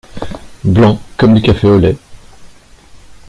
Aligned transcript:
Blanc 0.63 0.99
comme 1.15 1.35
du 1.35 1.43
café 1.43 1.67
au 1.67 1.77
lait! 1.77 1.95